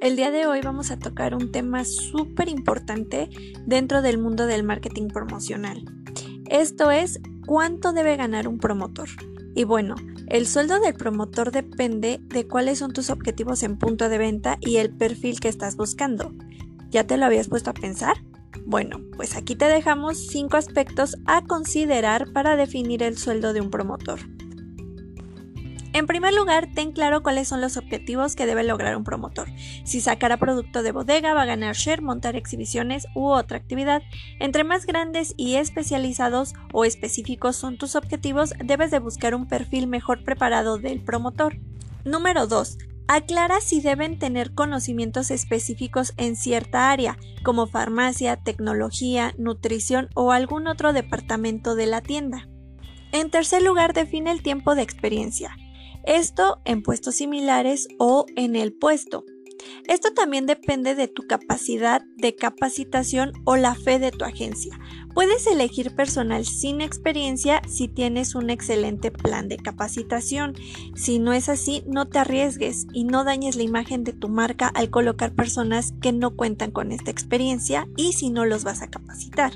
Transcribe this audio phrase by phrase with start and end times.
[0.00, 3.28] El día de hoy vamos a tocar un tema súper importante
[3.66, 5.84] dentro del mundo del marketing promocional.
[6.46, 9.10] Esto es cuánto debe ganar un promotor.
[9.54, 9.96] Y bueno,
[10.28, 14.76] el sueldo del promotor depende de cuáles son tus objetivos en punto de venta y
[14.76, 16.32] el perfil que estás buscando.
[16.88, 18.16] ¿Ya te lo habías puesto a pensar?
[18.64, 23.68] Bueno, pues aquí te dejamos cinco aspectos a considerar para definir el sueldo de un
[23.68, 24.20] promotor.
[25.92, 29.48] En primer lugar, ten claro cuáles son los objetivos que debe lograr un promotor.
[29.84, 34.02] Si sacará producto de bodega, va a ganar share, montar exhibiciones u otra actividad.
[34.38, 39.88] Entre más grandes y especializados o específicos son tus objetivos, debes de buscar un perfil
[39.88, 41.56] mejor preparado del promotor.
[42.04, 42.78] Número 2.
[43.08, 50.68] Aclara si deben tener conocimientos específicos en cierta área, como farmacia, tecnología, nutrición o algún
[50.68, 52.48] otro departamento de la tienda.
[53.10, 55.56] En tercer lugar, define el tiempo de experiencia.
[56.04, 59.24] Esto en puestos similares o en el puesto.
[59.86, 64.78] Esto también depende de tu capacidad de capacitación o la fe de tu agencia.
[65.14, 70.54] Puedes elegir personal sin experiencia si tienes un excelente plan de capacitación.
[70.94, 74.68] Si no es así, no te arriesgues y no dañes la imagen de tu marca
[74.68, 78.90] al colocar personas que no cuentan con esta experiencia y si no los vas a
[78.90, 79.52] capacitar.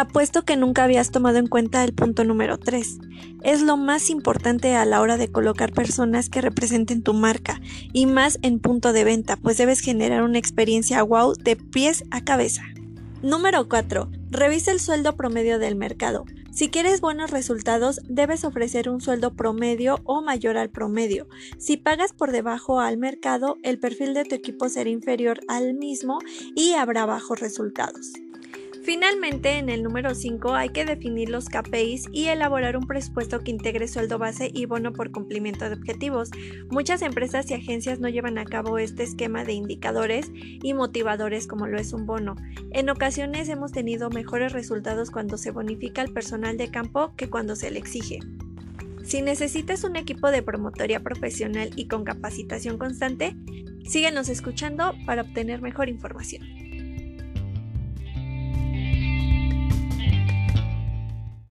[0.00, 3.00] Apuesto que nunca habías tomado en cuenta el punto número 3.
[3.42, 7.60] Es lo más importante a la hora de colocar personas que representen tu marca
[7.92, 12.24] y más en punto de venta, pues debes generar una experiencia wow de pies a
[12.24, 12.62] cabeza.
[13.20, 14.10] Número 4.
[14.30, 16.24] Revisa el sueldo promedio del mercado.
[16.50, 21.28] Si quieres buenos resultados, debes ofrecer un sueldo promedio o mayor al promedio.
[21.58, 26.20] Si pagas por debajo al mercado, el perfil de tu equipo será inferior al mismo
[26.56, 28.12] y habrá bajos resultados.
[28.82, 33.50] Finalmente, en el número 5 hay que definir los KPIs y elaborar un presupuesto que
[33.50, 36.30] integre sueldo base y bono por cumplimiento de objetivos.
[36.70, 41.66] Muchas empresas y agencias no llevan a cabo este esquema de indicadores y motivadores como
[41.66, 42.36] lo es un bono.
[42.72, 47.56] En ocasiones hemos tenido mejores resultados cuando se bonifica al personal de campo que cuando
[47.56, 48.20] se le exige.
[49.04, 53.36] Si necesitas un equipo de promotoría profesional y con capacitación constante,
[53.84, 56.59] síguenos escuchando para obtener mejor información.